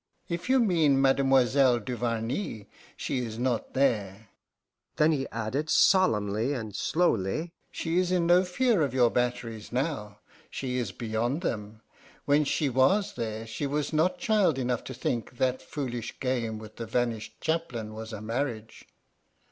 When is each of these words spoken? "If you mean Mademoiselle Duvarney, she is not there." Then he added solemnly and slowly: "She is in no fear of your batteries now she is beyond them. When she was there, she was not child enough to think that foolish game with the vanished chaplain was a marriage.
"If 0.27 0.49
you 0.49 0.59
mean 0.59 0.99
Mademoiselle 0.99 1.77
Duvarney, 1.79 2.67
she 2.97 3.19
is 3.19 3.37
not 3.37 3.75
there." 3.75 4.29
Then 4.95 5.11
he 5.11 5.27
added 5.31 5.69
solemnly 5.69 6.53
and 6.53 6.75
slowly: 6.75 7.53
"She 7.69 7.99
is 7.99 8.11
in 8.11 8.25
no 8.25 8.43
fear 8.43 8.81
of 8.81 8.95
your 8.95 9.11
batteries 9.11 9.71
now 9.71 10.17
she 10.49 10.77
is 10.79 10.91
beyond 10.91 11.41
them. 11.41 11.83
When 12.25 12.45
she 12.45 12.67
was 12.67 13.13
there, 13.13 13.45
she 13.45 13.67
was 13.67 13.93
not 13.93 14.17
child 14.17 14.57
enough 14.57 14.83
to 14.85 14.95
think 14.95 15.37
that 15.37 15.61
foolish 15.61 16.19
game 16.19 16.57
with 16.57 16.77
the 16.77 16.87
vanished 16.87 17.39
chaplain 17.39 17.93
was 17.93 18.11
a 18.11 18.21
marriage. 18.21 18.85